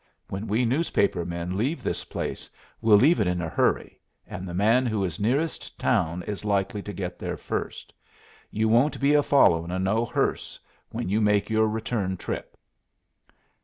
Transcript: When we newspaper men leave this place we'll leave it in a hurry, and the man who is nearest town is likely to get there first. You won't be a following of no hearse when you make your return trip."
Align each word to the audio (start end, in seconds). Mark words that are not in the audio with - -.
When 0.29 0.47
we 0.47 0.65
newspaper 0.65 1.25
men 1.25 1.55
leave 1.55 1.83
this 1.83 2.03
place 2.05 2.49
we'll 2.81 2.97
leave 2.97 3.19
it 3.19 3.27
in 3.27 3.39
a 3.39 3.47
hurry, 3.47 3.99
and 4.25 4.49
the 4.49 4.53
man 4.55 4.87
who 4.87 5.03
is 5.05 5.19
nearest 5.19 5.77
town 5.77 6.23
is 6.23 6.43
likely 6.43 6.81
to 6.81 6.91
get 6.91 7.19
there 7.19 7.37
first. 7.37 7.93
You 8.49 8.67
won't 8.67 8.99
be 8.99 9.13
a 9.13 9.21
following 9.21 9.69
of 9.69 9.83
no 9.83 10.03
hearse 10.07 10.59
when 10.89 11.07
you 11.07 11.21
make 11.21 11.51
your 11.51 11.67
return 11.67 12.17
trip." 12.17 12.57